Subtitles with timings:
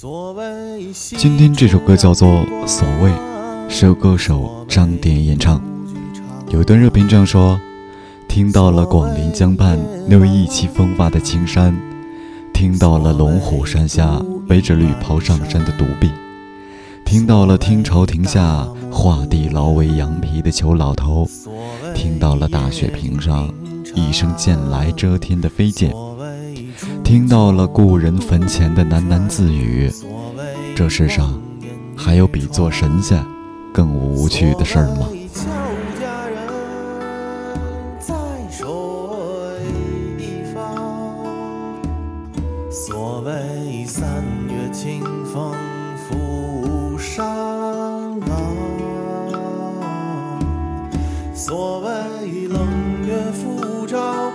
[0.00, 2.28] 今天这首歌叫做
[2.68, 3.10] 《所谓》，
[3.68, 5.60] 是由歌手张典演唱。
[6.50, 7.60] 有一段热评这样说：
[8.28, 9.76] 听到了广陵江畔
[10.06, 11.76] 那位意气风发的青山，
[12.54, 16.12] 听到了龙虎山下背着绿袍上山的独臂，
[17.04, 21.28] 听到了听朝廷下画地牢围羊皮的裘老头，
[21.92, 23.52] 听到了大雪坪上
[23.96, 25.92] 一声剑来遮天的飞剑。
[27.08, 29.90] 听到了故人坟前的喃喃自语，
[30.76, 31.40] 这世上
[31.96, 33.24] 还有比做神仙
[33.72, 35.08] 更无趣的事儿吗？
[42.70, 45.54] 所谓三月清风
[45.96, 47.24] 拂山
[48.20, 48.36] 岗，
[51.34, 51.88] 所谓
[52.48, 52.68] 冷
[53.06, 54.30] 月复照。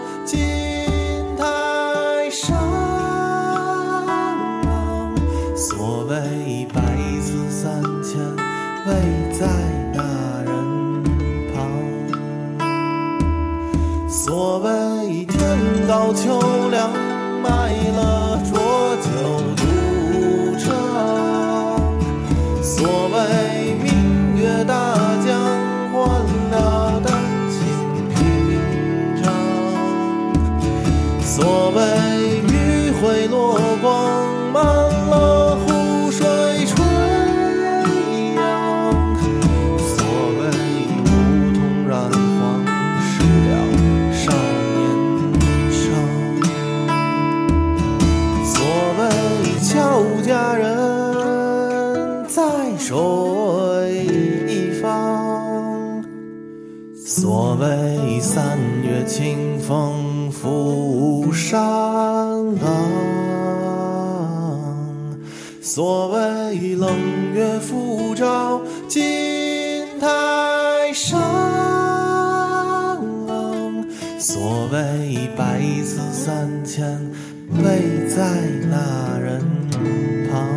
[9.40, 9.50] 在
[9.94, 9.98] 那
[10.44, 10.52] 人
[11.52, 11.56] 旁，
[14.08, 16.40] 所谓天高秋
[16.70, 16.92] 凉，
[17.42, 19.10] 买了浊酒
[19.56, 19.62] 独
[20.60, 20.70] 唱；
[22.62, 24.72] 所谓明月大
[25.26, 25.34] 江，
[25.92, 25.98] 换
[26.52, 27.12] 了丹
[27.50, 27.58] 青
[28.14, 28.16] 屏
[29.20, 29.26] 障；
[31.24, 31.82] 所谓
[32.54, 32.54] 余
[33.02, 34.23] 晖落光，
[52.94, 54.06] 水
[54.48, 56.04] 一方，
[56.96, 61.60] 所谓三月清风拂山
[62.60, 62.70] 岗，
[65.60, 66.88] 所谓冷
[67.34, 69.02] 月复照金
[70.00, 71.20] 台上，
[74.20, 76.86] 所谓白丝三千
[77.64, 78.40] 未在
[78.70, 79.42] 那人。
[80.30, 80.48] 旁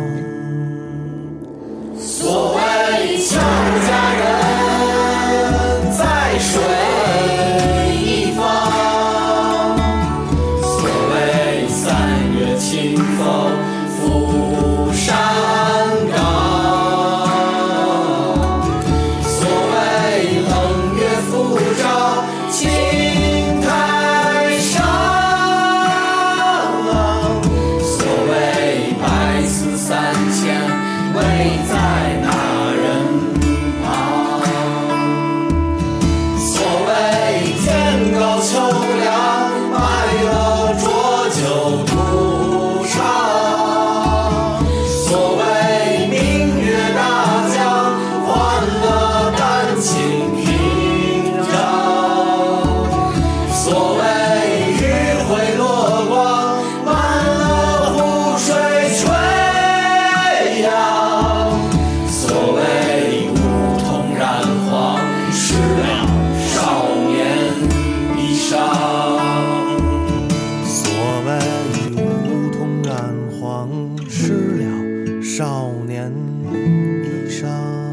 [13.95, 14.66] 福
[74.19, 76.11] 失了少年
[76.51, 77.86] 衣裳。